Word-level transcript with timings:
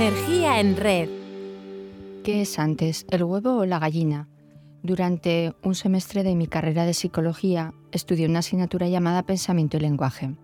Energía 0.00 0.60
en 0.60 0.76
red. 0.76 1.08
¿Qué 2.22 2.42
es 2.42 2.60
antes, 2.60 3.04
el 3.10 3.24
huevo 3.24 3.56
o 3.56 3.66
la 3.66 3.80
gallina? 3.80 4.28
Durante 4.80 5.54
un 5.64 5.74
semestre 5.74 6.22
de 6.22 6.36
mi 6.36 6.46
carrera 6.46 6.86
de 6.86 6.94
psicología 6.94 7.74
estudié 7.90 8.28
una 8.28 8.38
asignatura 8.38 8.86
llamada 8.86 9.24
Pensamiento 9.24 9.76
y 9.76 9.80
Lenguaje. 9.80 10.36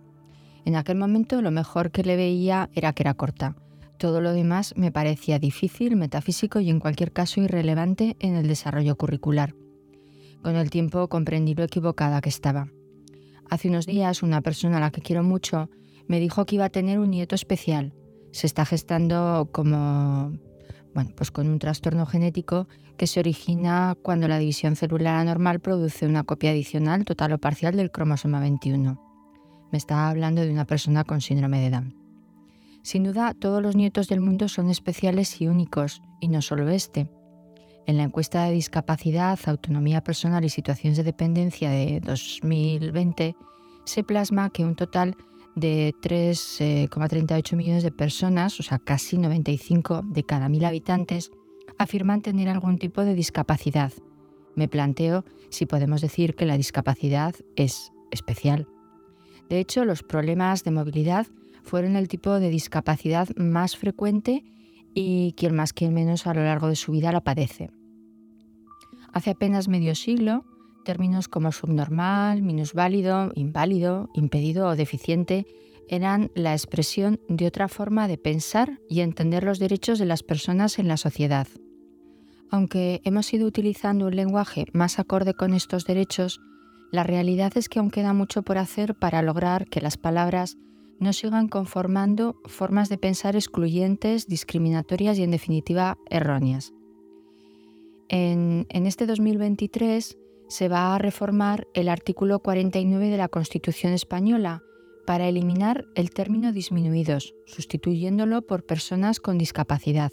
En 0.65 0.75
aquel 0.75 0.97
momento 0.97 1.41
lo 1.41 1.51
mejor 1.51 1.91
que 1.91 2.03
le 2.03 2.17
veía 2.17 2.69
era 2.73 2.91
que 2.91 3.03
era 3.03 3.13
corta. 3.13 3.55
Todo 3.97 4.19
lo 4.19 4.33
demás 4.33 4.73
me 4.75 4.91
parecía 4.91 5.39
difícil, 5.39 5.95
metafísico 5.95 6.59
y 6.59 6.69
en 6.69 6.81
cualquier 6.81 7.13
caso 7.13 7.39
irrelevante 7.39 8.17
en 8.19 8.35
el 8.35 8.49
desarrollo 8.49 8.97
curricular. 8.97 9.55
Con 10.43 10.57
el 10.57 10.69
tiempo 10.69 11.07
comprendí 11.07 11.55
lo 11.55 11.63
equivocada 11.63 12.19
que 12.19 12.27
estaba. 12.27 12.67
Hace 13.49 13.69
unos 13.69 13.85
días 13.85 14.21
una 14.21 14.41
persona 14.41 14.77
a 14.77 14.81
la 14.81 14.91
que 14.91 14.99
quiero 14.99 15.23
mucho 15.23 15.69
me 16.09 16.19
dijo 16.19 16.45
que 16.45 16.55
iba 16.55 16.65
a 16.65 16.69
tener 16.69 16.99
un 16.99 17.11
nieto 17.11 17.35
especial. 17.35 17.93
Se 18.35 18.47
está 18.47 18.65
gestando 18.65 19.47
como 19.53 20.33
bueno, 20.93 21.11
pues 21.15 21.31
con 21.31 21.47
un 21.47 21.57
trastorno 21.57 22.05
genético 22.05 22.67
que 22.97 23.07
se 23.07 23.21
origina 23.21 23.95
cuando 24.01 24.27
la 24.27 24.37
división 24.39 24.75
celular 24.75 25.15
anormal 25.15 25.61
produce 25.61 26.05
una 26.05 26.25
copia 26.25 26.51
adicional 26.51 27.05
total 27.05 27.31
o 27.31 27.37
parcial 27.37 27.77
del 27.77 27.91
cromosoma 27.91 28.41
21. 28.41 29.01
Me 29.71 29.77
estaba 29.77 30.09
hablando 30.09 30.41
de 30.41 30.51
una 30.51 30.65
persona 30.65 31.05
con 31.05 31.21
síndrome 31.21 31.61
de 31.61 31.69
Down. 31.69 31.95
Sin 32.83 33.05
duda, 33.05 33.33
todos 33.33 33.63
los 33.63 33.77
nietos 33.77 34.09
del 34.09 34.19
mundo 34.19 34.49
son 34.49 34.69
especiales 34.69 35.39
y 35.39 35.47
únicos, 35.47 36.01
y 36.19 36.27
no 36.27 36.41
solo 36.41 36.67
este. 36.67 37.09
En 37.85 37.95
la 37.95 38.03
encuesta 38.03 38.43
de 38.43 38.51
discapacidad, 38.51 39.39
autonomía 39.45 40.03
personal 40.03 40.43
y 40.43 40.49
situaciones 40.49 40.97
de 40.97 41.03
dependencia 41.03 41.69
de 41.69 42.01
2020, 42.01 43.33
se 43.85 44.03
plasma 44.03 44.49
que 44.49 44.65
un 44.65 44.75
total 44.75 45.15
de 45.55 45.93
3,38 46.01 47.53
eh, 47.53 47.55
millones 47.55 47.83
de 47.83 47.91
personas, 47.91 48.59
o 48.59 48.63
sea, 48.63 48.79
casi 48.79 49.17
95 49.17 50.01
de 50.05 50.23
cada 50.23 50.49
mil 50.49 50.65
habitantes, 50.65 51.31
afirman 51.77 52.21
tener 52.21 52.49
algún 52.49 52.77
tipo 52.77 53.03
de 53.03 53.15
discapacidad. 53.15 53.91
Me 54.55 54.67
planteo 54.67 55.25
si 55.49 55.65
podemos 55.65 56.01
decir 56.01 56.35
que 56.35 56.45
la 56.45 56.57
discapacidad 56.57 57.35
es 57.55 57.91
especial. 58.11 58.67
De 59.49 59.59
hecho, 59.59 59.85
los 59.85 60.03
problemas 60.03 60.63
de 60.63 60.71
movilidad 60.71 61.27
fueron 61.63 61.95
el 61.95 62.07
tipo 62.07 62.39
de 62.39 62.49
discapacidad 62.49 63.29
más 63.35 63.75
frecuente 63.77 64.43
y 64.93 65.33
quien 65.33 65.55
más 65.55 65.73
quien 65.73 65.93
menos 65.93 66.25
a 66.27 66.33
lo 66.33 66.43
largo 66.43 66.67
de 66.67 66.75
su 66.75 66.91
vida 66.91 67.11
la 67.11 67.21
padece. 67.21 67.69
Hace 69.13 69.31
apenas 69.31 69.67
medio 69.67 69.95
siglo, 69.95 70.45
Términos 70.85 71.27
como 71.27 71.51
subnormal, 71.51 72.43
minusválido, 72.43 73.31
inválido, 73.33 74.07
impedido 74.13 74.67
o 74.67 74.75
deficiente 74.75 75.47
eran 75.89 76.29
la 76.35 76.53
expresión 76.53 77.19
de 77.27 77.47
otra 77.47 77.67
forma 77.67 78.07
de 78.07 78.19
pensar 78.19 78.79
y 78.87 78.99
entender 79.01 79.43
los 79.43 79.57
derechos 79.57 79.97
de 79.97 80.05
las 80.05 80.21
personas 80.21 80.77
en 80.77 80.87
la 80.87 80.97
sociedad. 80.97 81.47
Aunque 82.51 83.01
hemos 83.03 83.33
ido 83.33 83.47
utilizando 83.47 84.05
un 84.05 84.15
lenguaje 84.15 84.67
más 84.73 84.99
acorde 84.99 85.33
con 85.33 85.55
estos 85.55 85.85
derechos, 85.85 86.39
la 86.91 87.03
realidad 87.03 87.57
es 87.57 87.67
que 87.67 87.79
aún 87.79 87.89
queda 87.89 88.13
mucho 88.13 88.43
por 88.43 88.59
hacer 88.59 88.93
para 88.93 89.23
lograr 89.23 89.65
que 89.65 89.81
las 89.81 89.97
palabras 89.97 90.55
no 90.99 91.13
sigan 91.13 91.47
conformando 91.47 92.39
formas 92.45 92.89
de 92.89 92.99
pensar 92.99 93.35
excluyentes, 93.35 94.27
discriminatorias 94.27 95.17
y 95.17 95.23
en 95.23 95.31
definitiva 95.31 95.97
erróneas. 96.11 96.73
En, 98.07 98.67
en 98.69 98.85
este 98.85 99.07
2023 99.07 100.19
se 100.47 100.67
va 100.67 100.95
a 100.95 100.97
reformar 100.97 101.67
el 101.73 101.89
artículo 101.89 102.39
49 102.39 103.09
de 103.09 103.17
la 103.17 103.27
Constitución 103.27 103.93
española 103.93 104.63
para 105.05 105.27
eliminar 105.27 105.85
el 105.95 106.09
término 106.09 106.51
disminuidos, 106.51 107.35
sustituyéndolo 107.45 108.41
por 108.41 108.65
personas 108.65 109.19
con 109.19 109.37
discapacidad. 109.37 110.11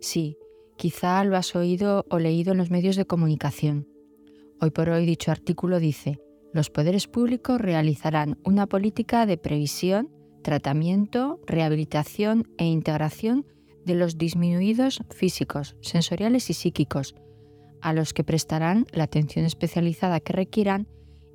Sí, 0.00 0.36
quizá 0.76 1.22
lo 1.24 1.36
has 1.36 1.54
oído 1.54 2.06
o 2.10 2.18
leído 2.18 2.52
en 2.52 2.58
los 2.58 2.70
medios 2.70 2.96
de 2.96 3.06
comunicación. 3.06 3.86
Hoy 4.60 4.70
por 4.70 4.90
hoy 4.90 5.06
dicho 5.06 5.30
artículo 5.30 5.78
dice, 5.78 6.18
los 6.52 6.70
poderes 6.70 7.06
públicos 7.06 7.60
realizarán 7.60 8.38
una 8.44 8.66
política 8.66 9.24
de 9.26 9.38
previsión, 9.38 10.10
tratamiento, 10.42 11.40
rehabilitación 11.46 12.48
e 12.58 12.64
integración 12.64 13.46
de 13.84 13.94
los 13.94 14.18
disminuidos 14.18 15.00
físicos, 15.10 15.76
sensoriales 15.80 16.50
y 16.50 16.54
psíquicos, 16.54 17.14
a 17.82 17.92
los 17.92 18.12
que 18.12 18.24
prestarán 18.24 18.86
la 18.92 19.04
atención 19.04 19.44
especializada 19.44 20.20
que 20.20 20.32
requieran 20.32 20.86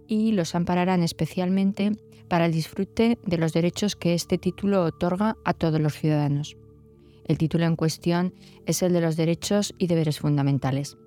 y 0.07 0.31
los 0.31 0.55
ampararán 0.55 1.03
especialmente 1.03 1.91
para 2.27 2.45
el 2.45 2.51
disfrute 2.51 3.17
de 3.25 3.37
los 3.37 3.53
derechos 3.53 3.95
que 3.95 4.13
este 4.13 4.37
título 4.37 4.83
otorga 4.83 5.37
a 5.45 5.53
todos 5.53 5.79
los 5.79 5.93
ciudadanos. 5.93 6.57
El 7.25 7.37
título 7.37 7.65
en 7.65 7.75
cuestión 7.75 8.33
es 8.65 8.83
el 8.83 8.93
de 8.93 9.01
los 9.01 9.15
derechos 9.15 9.73
y 9.77 9.87
deberes 9.87 10.19
fundamentales. 10.19 10.97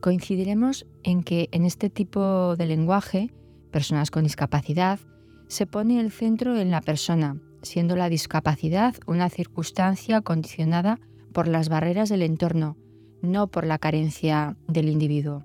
Coincidiremos 0.00 0.86
en 1.02 1.22
que 1.22 1.48
en 1.52 1.64
este 1.64 1.88
tipo 1.88 2.56
de 2.56 2.66
lenguaje, 2.66 3.32
personas 3.70 4.10
con 4.10 4.24
discapacidad, 4.24 5.00
se 5.48 5.66
pone 5.66 6.00
el 6.00 6.10
centro 6.10 6.58
en 6.58 6.70
la 6.70 6.82
persona, 6.82 7.40
siendo 7.62 7.96
la 7.96 8.08
discapacidad 8.08 8.94
una 9.06 9.30
circunstancia 9.30 10.20
condicionada 10.20 11.00
por 11.32 11.48
las 11.48 11.68
barreras 11.68 12.08
del 12.08 12.22
entorno, 12.22 12.76
no 13.22 13.48
por 13.48 13.66
la 13.66 13.78
carencia 13.78 14.56
del 14.68 14.88
individuo. 14.88 15.44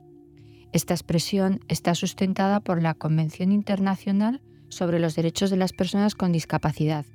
Esta 0.74 0.94
expresión 0.94 1.60
está 1.68 1.96
sustentada 1.96 2.60
por 2.60 2.82
la 2.82 2.94
Convención 2.94 3.52
Internacional 3.52 4.42
sobre 4.70 5.00
los 5.00 5.16
Derechos 5.16 5.50
de 5.50 5.58
las 5.58 5.74
Personas 5.74 6.16
con 6.16 6.32
Discapacidad 6.32 7.06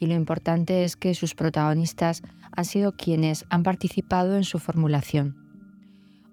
y 0.00 0.06
lo 0.06 0.14
importante 0.14 0.82
es 0.82 0.96
que 0.96 1.14
sus 1.14 1.34
protagonistas 1.34 2.22
han 2.56 2.64
sido 2.64 2.92
quienes 2.92 3.44
han 3.50 3.62
participado 3.62 4.36
en 4.36 4.44
su 4.44 4.58
formulación. 4.58 5.36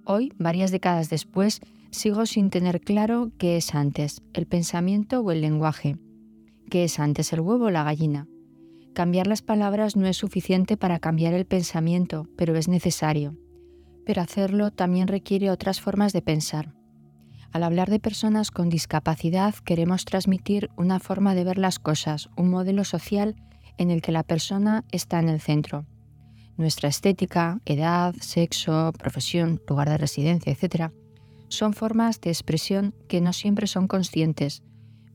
Hoy, 0.05 0.31
varias 0.39 0.71
décadas 0.71 1.09
después, 1.09 1.59
sigo 1.91 2.25
sin 2.25 2.49
tener 2.49 2.79
claro 2.79 3.31
qué 3.37 3.57
es 3.57 3.75
antes, 3.75 4.21
el 4.33 4.47
pensamiento 4.47 5.19
o 5.19 5.31
el 5.31 5.41
lenguaje, 5.41 5.97
qué 6.69 6.85
es 6.85 6.97
antes 6.97 7.33
el 7.33 7.41
huevo 7.41 7.65
o 7.65 7.69
la 7.69 7.83
gallina. 7.83 8.27
Cambiar 8.93 9.27
las 9.27 9.41
palabras 9.41 9.97
no 9.97 10.07
es 10.07 10.15
suficiente 10.15 10.77
para 10.77 10.99
cambiar 10.99 11.33
el 11.33 11.45
pensamiento, 11.45 12.27
pero 12.37 12.55
es 12.55 12.69
necesario 12.69 13.35
pero 14.07 14.21
hacerlo 14.21 14.71
también 14.71 15.09
requiere 15.09 15.51
otras 15.51 15.81
formas 15.81 16.13
de 16.13 16.21
pensar. 16.21 16.73
Al 17.51 17.61
hablar 17.61 17.89
de 17.89 17.99
personas 17.99 18.51
con 18.51 18.69
discapacidad 18.69 19.53
queremos 19.53 20.05
transmitir 20.05 20.69
una 20.77 21.01
forma 21.01 21.35
de 21.35 21.43
ver 21.43 21.57
las 21.57 21.77
cosas, 21.77 22.29
un 22.37 22.49
modelo 22.49 22.85
social 22.85 23.35
en 23.77 23.91
el 23.91 24.01
que 24.01 24.13
la 24.13 24.23
persona 24.23 24.85
está 24.93 25.19
en 25.19 25.27
el 25.27 25.41
centro. 25.41 25.85
Nuestra 26.55 26.87
estética, 26.87 27.59
edad, 27.65 28.15
sexo, 28.21 28.93
profesión, 28.97 29.61
lugar 29.67 29.89
de 29.89 29.97
residencia, 29.97 30.53
etc., 30.53 30.93
son 31.49 31.73
formas 31.73 32.21
de 32.21 32.29
expresión 32.29 32.95
que 33.09 33.19
no 33.19 33.33
siempre 33.33 33.67
son 33.67 33.89
conscientes, 33.89 34.63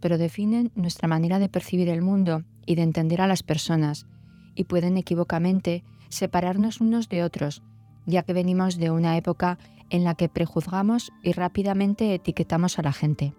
pero 0.00 0.19
definen 0.19 0.70
nuestra 0.75 1.08
manera 1.08 1.38
de 1.38 1.48
percibir 1.48 1.88
el 1.88 2.02
mundo 2.02 2.44
y 2.66 2.75
de 2.75 2.82
entender 2.82 3.22
a 3.22 3.26
las 3.26 3.42
personas, 3.42 4.06
y 4.54 4.64
pueden 4.64 4.98
equivocamente 4.98 5.82
separarnos 6.10 6.82
unos 6.82 7.08
de 7.08 7.25
otros 7.25 7.62
ya 8.06 8.22
que 8.22 8.32
venimos 8.32 8.78
de 8.78 8.90
una 8.90 9.16
época 9.16 9.58
en 9.90 10.04
la 10.04 10.14
que 10.14 10.28
prejuzgamos 10.28 11.12
y 11.22 11.32
rápidamente 11.32 12.14
etiquetamos 12.14 12.78
a 12.78 12.82
la 12.82 12.92
gente. 12.92 13.34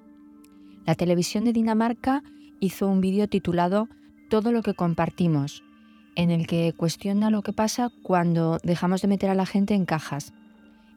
La 0.86 0.96
televisión 0.96 1.46
de 1.46 1.54
Dinamarca 1.54 2.24
hizo 2.60 2.88
un 2.88 3.02
vídeo 3.02 3.28
titulado 3.28 3.90
Todo 4.30 4.52
lo 4.52 4.62
que 4.62 4.74
compartimos, 4.74 5.64
en 6.16 6.32
el 6.32 6.48
que 6.48 6.74
cuestiona 6.74 7.30
lo 7.30 7.42
que 7.42 7.54
pasa 7.54 7.90
cuando 8.04 8.60
dejamos 8.64 9.02
de 9.02 9.08
meter 9.08 9.30
a 9.30 9.36
la 9.36 9.46
gente 9.46 9.74
en 9.74 9.86
cajas. 9.86 10.34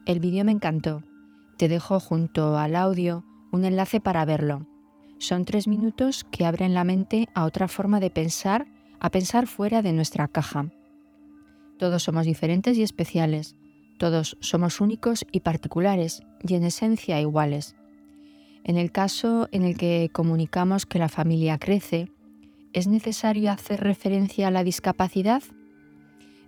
El 0.05 0.19
vídeo 0.19 0.45
me 0.45 0.51
encantó. 0.51 1.03
Te 1.57 1.67
dejo 1.67 1.99
junto 1.99 2.57
al 2.57 2.75
audio 2.75 3.25
un 3.51 3.65
enlace 3.65 3.99
para 3.99 4.25
verlo. 4.25 4.67
Son 5.17 5.45
tres 5.45 5.67
minutos 5.67 6.23
que 6.23 6.45
abren 6.45 6.73
la 6.73 6.83
mente 6.83 7.27
a 7.33 7.45
otra 7.45 7.67
forma 7.67 7.99
de 7.99 8.11
pensar, 8.11 8.67
a 8.99 9.09
pensar 9.09 9.47
fuera 9.47 9.81
de 9.81 9.93
nuestra 9.93 10.27
caja. 10.27 10.69
Todos 11.77 12.03
somos 12.03 12.25
diferentes 12.25 12.77
y 12.77 12.83
especiales. 12.83 13.55
Todos 13.97 14.37
somos 14.39 14.81
únicos 14.81 15.25
y 15.31 15.41
particulares 15.41 16.23
y 16.47 16.55
en 16.55 16.63
esencia 16.63 17.19
iguales. 17.21 17.75
En 18.63 18.77
el 18.77 18.91
caso 18.91 19.47
en 19.51 19.63
el 19.63 19.77
que 19.77 20.09
comunicamos 20.11 20.85
que 20.85 20.99
la 20.99 21.09
familia 21.09 21.57
crece, 21.57 22.11
¿es 22.73 22.87
necesario 22.87 23.51
hacer 23.51 23.79
referencia 23.81 24.47
a 24.47 24.51
la 24.51 24.63
discapacidad? 24.63 25.41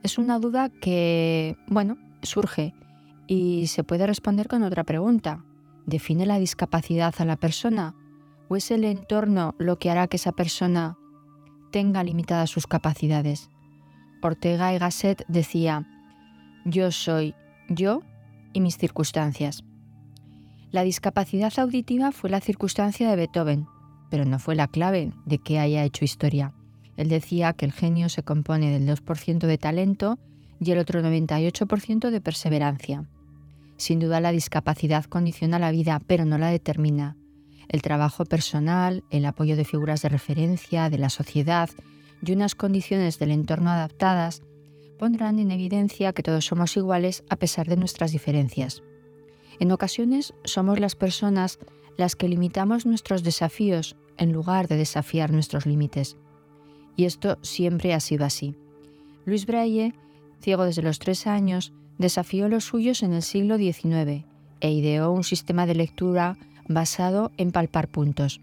Es 0.04 0.18
una 0.18 0.40
duda 0.40 0.70
que, 0.70 1.58
bueno, 1.68 1.98
surge 2.22 2.74
y 3.28 3.68
se 3.68 3.84
puede 3.84 4.08
responder 4.08 4.48
con 4.48 4.64
otra 4.64 4.84
pregunta. 4.84 5.44
¿Define 5.86 6.26
la 6.26 6.40
discapacidad 6.40 7.14
a 7.20 7.26
la 7.26 7.36
persona 7.36 7.96
o 8.48 8.56
es 8.56 8.72
el 8.72 8.84
entorno 8.84 9.56
lo 9.58 9.80
que 9.80 9.90
hará 9.90 10.08
que 10.08 10.18
esa 10.18 10.32
persona 10.32 10.98
tenga 11.72 12.04
limitadas 12.04 12.50
sus 12.50 12.68
capacidades? 12.68 13.50
Ortega 14.22 14.74
y 14.74 14.78
Gasset 14.78 15.26
decía, 15.28 15.88
yo 16.66 16.92
soy 16.92 17.36
yo 17.70 18.02
y 18.54 18.62
mis 18.62 18.78
circunstancias. 18.78 19.64
La 20.72 20.84
discapacidad 20.84 21.58
auditiva 21.58 22.12
fue 22.12 22.30
la 22.30 22.42
circunstancia 22.42 23.10
de 23.10 23.16
Beethoven, 23.16 23.68
pero 24.10 24.26
no 24.26 24.40
fue 24.40 24.56
la 24.56 24.68
clave 24.68 25.14
de 25.26 25.40
que 25.40 25.60
haya 25.60 25.84
hecho 25.84 26.06
historia. 26.06 26.54
Él 26.98 27.10
decía 27.10 27.54
que 27.54 27.66
el 27.66 27.72
genio 27.72 28.10
se 28.10 28.24
compone 28.24 28.72
del 28.72 28.88
2% 28.88 29.40
de 29.40 29.58
talento 29.58 30.20
y 30.60 30.72
el 30.72 30.80
otro 30.80 31.02
98% 31.02 32.10
de 32.10 32.22
perseverancia. 32.22 33.06
Sin 33.78 34.00
duda 34.00 34.20
la 34.20 34.32
discapacidad 34.32 35.06
condiciona 35.06 35.58
la 35.58 35.72
vida, 35.72 36.02
pero 36.06 36.26
no 36.26 36.38
la 36.38 36.50
determina. 36.50 37.16
El 37.70 37.82
trabajo 37.82 38.26
personal, 38.26 39.04
el 39.10 39.26
apoyo 39.26 39.56
de 39.56 39.64
figuras 39.64 40.02
de 40.02 40.10
referencia, 40.10 40.90
de 40.90 40.98
la 40.98 41.10
sociedad 41.10 41.70
y 42.22 42.32
unas 42.34 42.56
condiciones 42.56 43.20
del 43.20 43.32
entorno 43.32 43.70
adaptadas 43.70 44.42
pondrán 44.98 45.40
en 45.40 45.52
evidencia 45.52 46.14
que 46.14 46.24
todos 46.24 46.46
somos 46.46 46.76
iguales 46.76 47.24
a 47.30 47.38
pesar 47.38 47.68
de 47.68 47.78
nuestras 47.78 48.12
diferencias. 48.12 48.84
En 49.60 49.72
ocasiones 49.72 50.34
somos 50.44 50.80
las 50.80 50.96
personas 50.96 51.60
las 51.98 52.16
que 52.16 52.30
limitamos 52.30 52.86
nuestros 52.86 53.24
desafíos 53.24 53.96
en 54.18 54.32
lugar 54.32 54.68
de 54.68 54.78
desafiar 54.78 55.32
nuestros 55.32 55.66
límites. 55.66 56.18
Y 56.96 57.06
esto 57.06 57.38
siempre 57.42 57.94
ha 57.94 58.00
sido 58.00 58.26
así. 58.26 58.56
Luis 59.26 59.46
Braille, 59.46 59.94
ciego 60.42 60.66
desde 60.66 60.82
los 60.82 61.00
tres 61.00 61.28
años, 61.28 61.74
desafió 61.98 62.48
los 62.50 62.66
suyos 62.66 63.04
en 63.04 63.14
el 63.14 63.22
siglo 63.22 63.58
XIX 63.58 64.26
e 64.62 64.72
ideó 64.72 65.12
un 65.12 65.24
sistema 65.24 65.66
de 65.66 65.76
lectura 65.76 66.38
basado 66.68 67.32
en 67.38 67.52
palpar 67.52 67.88
puntos. 67.88 68.42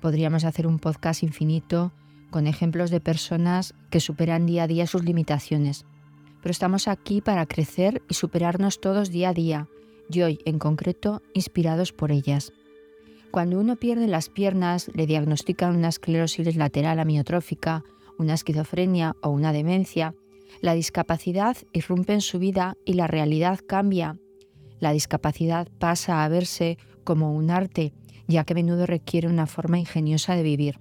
Podríamos 0.00 0.44
hacer 0.44 0.66
un 0.66 0.78
podcast 0.78 1.22
infinito 1.22 1.92
con 2.30 2.46
ejemplos 2.46 2.90
de 2.90 3.00
personas 3.00 3.74
que 3.90 4.00
superan 4.00 4.46
día 4.46 4.64
a 4.64 4.66
día 4.66 4.86
sus 4.86 5.04
limitaciones. 5.04 5.84
Pero 6.42 6.52
estamos 6.52 6.88
aquí 6.88 7.20
para 7.20 7.46
crecer 7.46 8.02
y 8.08 8.14
superarnos 8.14 8.80
todos 8.80 9.10
día 9.10 9.30
a 9.30 9.34
día, 9.34 9.68
y 10.10 10.22
hoy 10.22 10.38
en 10.44 10.58
concreto 10.58 11.22
inspirados 11.34 11.92
por 11.92 12.12
ellas. 12.12 12.52
Cuando 13.30 13.58
uno 13.58 13.76
pierde 13.76 14.06
las 14.06 14.28
piernas, 14.28 14.90
le 14.94 15.06
diagnostican 15.06 15.76
una 15.76 15.88
esclerosis 15.88 16.56
lateral 16.56 16.98
amiotrófica, 16.98 17.84
una 18.18 18.34
esquizofrenia 18.34 19.14
o 19.22 19.30
una 19.30 19.52
demencia, 19.52 20.14
la 20.60 20.74
discapacidad 20.74 21.56
irrumpe 21.72 22.14
en 22.14 22.20
su 22.20 22.38
vida 22.38 22.76
y 22.84 22.94
la 22.94 23.06
realidad 23.06 23.60
cambia. 23.66 24.16
La 24.80 24.92
discapacidad 24.92 25.68
pasa 25.78 26.24
a 26.24 26.28
verse 26.28 26.78
como 27.04 27.34
un 27.34 27.50
arte, 27.50 27.92
ya 28.26 28.44
que 28.44 28.54
a 28.54 28.56
menudo 28.56 28.86
requiere 28.86 29.28
una 29.28 29.46
forma 29.46 29.78
ingeniosa 29.78 30.34
de 30.34 30.42
vivir. 30.42 30.78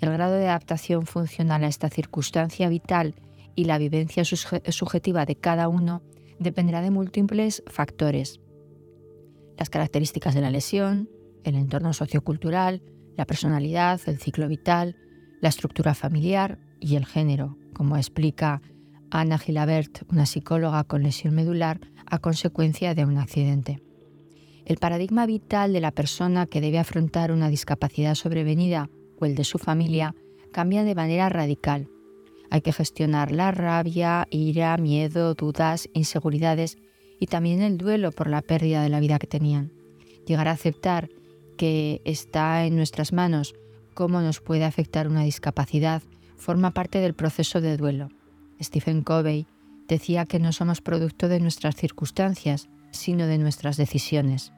El 0.00 0.10
grado 0.10 0.34
de 0.34 0.48
adaptación 0.48 1.06
funcional 1.06 1.62
a 1.62 1.68
esta 1.68 1.90
circunstancia 1.90 2.68
vital 2.68 3.14
y 3.54 3.64
la 3.64 3.76
vivencia 3.76 4.24
subjetiva 4.24 5.26
de 5.26 5.36
cada 5.36 5.68
uno 5.68 6.02
dependerá 6.38 6.80
de 6.80 6.90
múltiples 6.90 7.62
factores. 7.66 8.40
Las 9.58 9.68
características 9.68 10.34
de 10.34 10.40
la 10.40 10.50
lesión, 10.50 11.10
el 11.44 11.54
entorno 11.54 11.92
sociocultural, 11.92 12.82
la 13.16 13.26
personalidad, 13.26 14.00
el 14.06 14.18
ciclo 14.18 14.48
vital, 14.48 14.96
la 15.42 15.50
estructura 15.50 15.92
familiar 15.92 16.58
y 16.80 16.96
el 16.96 17.04
género, 17.04 17.58
como 17.74 17.98
explica 17.98 18.62
Ana 19.10 19.38
Gilabert, 19.38 20.02
una 20.10 20.24
psicóloga 20.24 20.84
con 20.84 21.02
lesión 21.02 21.34
medular 21.34 21.80
a 22.06 22.18
consecuencia 22.18 22.94
de 22.94 23.04
un 23.04 23.18
accidente. 23.18 23.82
El 24.64 24.78
paradigma 24.78 25.26
vital 25.26 25.74
de 25.74 25.80
la 25.80 25.90
persona 25.90 26.46
que 26.46 26.60
debe 26.62 26.78
afrontar 26.78 27.32
una 27.32 27.50
discapacidad 27.50 28.14
sobrevenida 28.14 28.88
el 29.24 29.34
de 29.34 29.44
su 29.44 29.58
familia 29.58 30.14
cambia 30.52 30.84
de 30.84 30.94
manera 30.94 31.28
radical. 31.28 31.88
Hay 32.50 32.62
que 32.62 32.72
gestionar 32.72 33.30
la 33.30 33.52
rabia, 33.52 34.26
ira, 34.30 34.76
miedo, 34.76 35.34
dudas, 35.34 35.88
inseguridades 35.92 36.78
y 37.20 37.26
también 37.26 37.62
el 37.62 37.78
duelo 37.78 38.10
por 38.10 38.28
la 38.28 38.42
pérdida 38.42 38.82
de 38.82 38.88
la 38.88 39.00
vida 39.00 39.18
que 39.18 39.26
tenían. 39.26 39.72
Llegar 40.26 40.48
a 40.48 40.52
aceptar 40.52 41.10
que 41.56 42.00
está 42.04 42.64
en 42.64 42.76
nuestras 42.76 43.12
manos 43.12 43.54
cómo 43.94 44.20
nos 44.20 44.40
puede 44.40 44.64
afectar 44.64 45.06
una 45.06 45.22
discapacidad 45.22 46.02
forma 46.36 46.72
parte 46.72 46.98
del 46.98 47.14
proceso 47.14 47.60
de 47.60 47.76
duelo. 47.76 48.08
Stephen 48.62 49.02
Covey 49.02 49.46
decía 49.86 50.24
que 50.24 50.38
no 50.38 50.52
somos 50.52 50.80
producto 50.80 51.28
de 51.28 51.40
nuestras 51.40 51.76
circunstancias, 51.76 52.68
sino 52.90 53.26
de 53.26 53.38
nuestras 53.38 53.76
decisiones. 53.76 54.52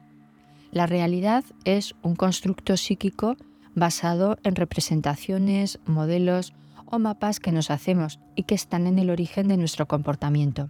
La 0.71 0.87
realidad 0.87 1.43
es 1.65 1.93
un 2.01 2.15
constructo 2.15 2.77
psíquico 2.77 3.35
basado 3.75 4.37
en 4.43 4.55
representaciones, 4.55 5.79
modelos 5.85 6.53
o 6.85 6.99
mapas 6.99 7.39
que 7.39 7.51
nos 7.51 7.71
hacemos 7.71 8.19
y 8.35 8.43
que 8.43 8.55
están 8.55 8.87
en 8.87 8.99
el 8.99 9.09
origen 9.09 9.47
de 9.47 9.57
nuestro 9.57 9.87
comportamiento. 9.87 10.69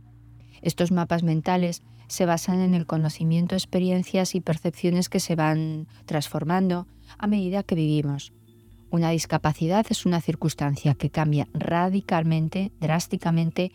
Estos 0.61 0.91
mapas 0.91 1.23
mentales 1.23 1.81
se 2.07 2.25
basan 2.25 2.61
en 2.61 2.73
el 2.73 2.85
conocimiento, 2.85 3.55
experiencias 3.55 4.35
y 4.35 4.41
percepciones 4.41 5.09
que 5.09 5.19
se 5.19 5.35
van 5.35 5.87
transformando 6.05 6.87
a 7.17 7.27
medida 7.27 7.63
que 7.63 7.75
vivimos. 7.75 8.31
Una 8.89 9.09
discapacidad 9.09 9.85
es 9.89 10.05
una 10.05 10.21
circunstancia 10.21 10.93
que 10.93 11.09
cambia 11.09 11.47
radicalmente, 11.53 12.71
drásticamente, 12.79 13.71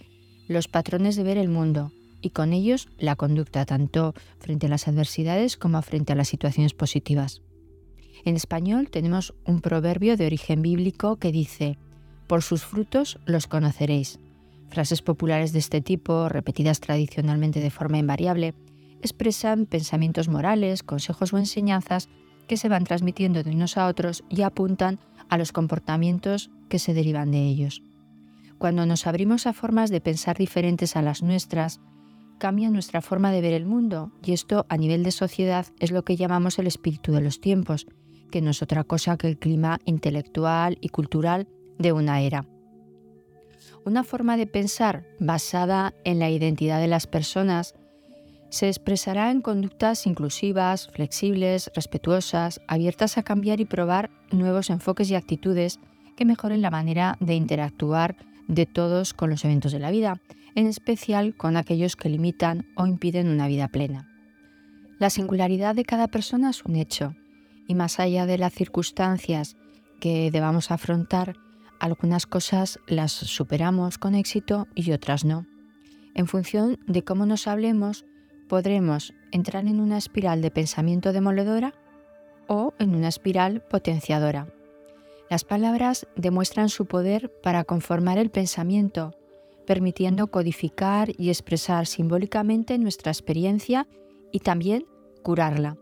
los 0.47 0.69
patrones 0.69 1.17
de 1.17 1.25
ver 1.25 1.37
el 1.37 1.49
mundo 1.49 1.93
y 2.21 2.31
con 2.31 2.53
ellos 2.53 2.89
la 2.99 3.17
conducta 3.17 3.67
tanto 3.67 4.15
frente 4.39 4.67
a 4.67 4.71
las 4.71 4.89
adversidades 4.89 5.57
como 5.57 5.83
frente 5.83 6.13
a 6.13 6.17
las 6.17 6.29
situaciones 6.29 6.73
positivas. 6.73 7.43
En 8.25 8.37
español 8.37 8.91
tenemos 8.91 9.35
un 9.45 9.61
proverbio 9.61 10.17
de 10.17 10.27
origen 10.27 10.63
bíblico 10.63 11.17
que 11.17 11.33
dice, 11.33 11.79
por 12.27 12.43
sus 12.43 12.65
frutos 12.65 13.19
los 13.25 13.47
conoceréis. 13.47 14.19
Frases 14.69 15.01
populares 15.01 15.53
de 15.53 15.61
este 15.61 15.81
tipo, 15.81 16.29
repetidas 16.29 16.81
tradicionalmente 16.81 17.61
de 17.61 17.71
forma 17.71 17.99
invariable, 17.99 18.55
expresan 19.01 19.67
pensamientos 19.67 20.29
morales, 20.29 20.83
consejos 20.83 21.33
o 21.33 21.39
enseñanzas 21.39 22.09
que 22.47 22.57
se 22.57 22.69
van 22.69 22.85
transmitiendo 22.85 23.43
de 23.43 23.51
unos 23.51 23.77
a 23.77 23.87
otros 23.87 24.25
y 24.29 24.43
apuntan 24.43 24.99
a 25.29 25.39
los 25.39 25.53
comportamientos 25.53 26.51
que 26.69 26.79
se 26.79 26.95
derivan 26.95 27.31
de 27.31 27.47
ellos. 27.47 27.83
Cuando 28.59 28.87
nos 28.87 29.07
abrimos 29.07 29.47
a 29.47 29.53
formas 29.53 29.91
de 29.91 30.01
pensar 30.01 30.37
diferentes 30.37 30.97
a 30.97 31.03
las 31.03 31.23
nuestras, 31.23 31.81
cambia 32.39 32.71
nuestra 32.71 33.01
forma 33.01 33.31
de 33.31 33.41
ver 33.41 33.53
el 33.53 33.67
mundo 33.67 34.13
y 34.25 34.33
esto 34.33 34.67
a 34.69 34.77
nivel 34.77 35.03
de 35.03 35.13
sociedad 35.13 35.67
es 35.79 35.93
lo 35.93 36.05
que 36.05 36.17
llamamos 36.17 36.59
el 36.59 36.67
espíritu 36.67 37.13
de 37.13 37.21
los 37.21 37.41
tiempos, 37.41 37.87
que 38.31 38.43
no 38.43 38.51
es 38.51 38.63
otra 38.63 38.85
cosa 38.85 39.17
que 39.17 39.29
el 39.29 39.39
clima 39.39 39.81
intelectual 39.85 40.79
y 40.81 40.89
cultural 40.89 41.49
de 41.79 41.93
una 41.93 42.21
era. 42.21 42.47
Una 43.85 44.05
forma 44.05 44.37
de 44.37 44.47
pensar 44.47 45.07
basada 45.19 45.95
en 46.05 46.19
la 46.19 46.31
identidad 46.31 46.81
de 46.81 46.89
las 46.89 47.07
personas 47.07 47.75
se 48.51 48.69
expresará 48.69 49.31
en 49.31 49.43
conductas 49.43 50.07
inclusivas, 50.07 50.89
flexibles, 50.89 51.71
respetuosas, 51.75 52.61
abiertas 52.67 53.19
a 53.19 53.23
cambiar 53.23 53.61
y 53.61 53.67
probar 53.67 54.11
nuevos 54.33 54.71
enfoques 54.71 55.11
y 55.11 55.15
actitudes 55.15 55.81
que 56.17 56.25
mejoren 56.25 56.63
la 56.63 56.71
manera 56.71 57.17
de 57.21 57.35
interactuar 57.35 58.17
de 58.49 58.67
todos 58.67 59.13
con 59.13 59.31
los 59.31 59.45
eventos 59.45 59.73
de 59.73 59.79
la 59.79 59.91
vida, 59.91 60.21
en 60.55 60.67
especial 60.67 61.37
con 61.37 61.57
aquellos 61.57 61.95
que 61.95 62.09
limitan 62.09 62.67
o 62.75 62.87
impiden 62.87 63.29
una 63.29 63.47
vida 63.47 63.69
plena. 63.69 64.09
La 64.99 65.11
singularidad 65.11 65.75
de 65.75 65.85
cada 65.85 66.09
persona 66.09 66.51
es 66.51 66.65
un 66.65 66.77
hecho, 66.77 67.15
y 67.69 67.77
más 67.77 68.01
allá 68.01 68.27
de 68.27 68.39
las 68.39 68.53
circunstancias 68.53 69.57
que 70.01 70.33
debamos 70.33 70.73
afrontar, 70.73 71.37
algunas 71.79 72.27
cosas 72.27 72.81
las 72.89 73.13
superamos 73.13 73.99
con 73.99 74.17
éxito 74.17 74.67
y 74.75 74.91
otras 74.91 75.25
no. 75.25 75.47
En 76.15 76.27
función 76.27 76.81
de 76.89 77.05
cómo 77.05 77.27
nos 77.27 77.47
hablemos, 77.47 78.05
podremos 78.49 79.15
entrar 79.31 79.67
en 79.69 79.79
una 79.79 79.99
espiral 79.99 80.43
de 80.43 80.51
pensamiento 80.51 81.13
demoledora 81.13 81.75
o 82.49 82.75
en 82.79 82.95
una 82.95 83.09
espiral 83.09 83.63
potenciadora. 83.63 84.49
Las 85.31 85.45
palabras 85.45 86.09
demuestran 86.17 86.71
su 86.71 86.87
poder 86.87 87.31
para 87.43 87.65
conformar 87.65 88.17
el 88.17 88.31
pensamiento, 88.31 89.15
permitiendo 89.67 90.29
codificar 90.29 91.11
y 91.19 91.29
expresar 91.29 91.87
simbólicamente 91.87 92.79
nuestra 92.79 93.13
experiencia 93.13 93.87
y 94.33 94.41
también 94.41 94.87
curarla. 95.23 95.77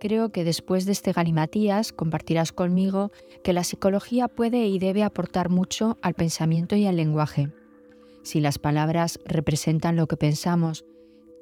Creo 0.00 0.32
que 0.32 0.44
después 0.44 0.86
de 0.86 0.92
este 0.92 1.12
galimatías 1.12 1.92
compartirás 1.92 2.52
conmigo 2.52 3.12
que 3.44 3.52
la 3.52 3.64
psicología 3.64 4.28
puede 4.28 4.66
y 4.66 4.78
debe 4.78 5.02
aportar 5.02 5.50
mucho 5.50 5.98
al 6.00 6.14
pensamiento 6.14 6.74
y 6.74 6.86
al 6.86 6.96
lenguaje. 6.96 7.52
Si 8.22 8.40
las 8.40 8.58
palabras 8.58 9.20
representan 9.26 9.96
lo 9.96 10.06
que 10.06 10.16
pensamos, 10.16 10.86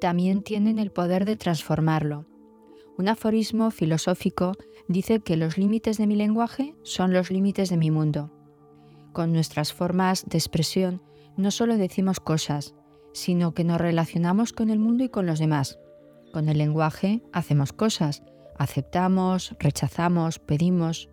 también 0.01 0.43
tienen 0.43 0.77
el 0.77 0.91
poder 0.91 1.23
de 1.23 1.37
transformarlo. 1.37 2.25
Un 2.97 3.07
aforismo 3.07 3.71
filosófico 3.71 4.51
dice 4.89 5.21
que 5.21 5.37
los 5.37 5.57
límites 5.57 5.97
de 5.97 6.05
mi 6.05 6.17
lenguaje 6.17 6.75
son 6.83 7.13
los 7.13 7.31
límites 7.31 7.69
de 7.69 7.77
mi 7.77 7.91
mundo. 7.91 8.29
Con 9.13 9.31
nuestras 9.31 9.71
formas 9.71 10.25
de 10.27 10.37
expresión 10.37 11.01
no 11.37 11.51
solo 11.51 11.77
decimos 11.77 12.19
cosas, 12.19 12.75
sino 13.13 13.53
que 13.53 13.63
nos 13.63 13.79
relacionamos 13.79 14.51
con 14.51 14.69
el 14.69 14.79
mundo 14.79 15.05
y 15.05 15.09
con 15.09 15.25
los 15.25 15.39
demás. 15.39 15.79
Con 16.33 16.49
el 16.49 16.57
lenguaje 16.57 17.23
hacemos 17.31 17.71
cosas, 17.71 18.21
aceptamos, 18.59 19.55
rechazamos, 19.59 20.37
pedimos, 20.37 21.09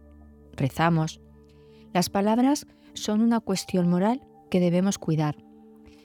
rezamos. 0.54 1.20
Las 1.94 2.10
palabras 2.10 2.66
son 2.92 3.22
una 3.22 3.40
cuestión 3.40 3.88
moral 3.88 4.20
que 4.50 4.60
debemos 4.60 4.98
cuidar. 4.98 5.36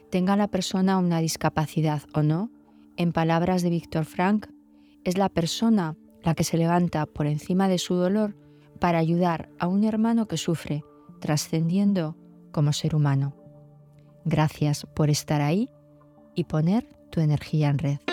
Tenga 0.09 0.37
la 0.37 0.47
persona 0.47 0.97
una 0.97 1.19
discapacidad 1.19 2.03
o 2.13 2.21
no, 2.21 2.51
en 2.95 3.11
palabras 3.11 3.63
de 3.63 3.71
Víctor 3.71 4.05
Frank, 4.05 4.47
es 5.03 5.17
la 5.17 5.29
persona 5.29 5.97
la 6.23 6.35
que 6.35 6.43
se 6.43 6.57
levanta 6.57 7.05
por 7.07 7.25
encima 7.25 7.67
de 7.67 7.79
su 7.79 7.95
dolor 7.95 8.37
para 8.79 8.99
ayudar 8.99 9.49
a 9.59 9.67
un 9.67 9.83
hermano 9.83 10.27
que 10.27 10.37
sufre, 10.37 10.83
trascendiendo 11.19 12.15
como 12.51 12.73
ser 12.73 12.95
humano. 12.95 13.33
Gracias 14.25 14.85
por 14.93 15.09
estar 15.09 15.41
ahí 15.41 15.69
y 16.35 16.43
poner 16.43 16.87
tu 17.09 17.21
energía 17.21 17.69
en 17.69 17.79
red. 17.79 18.10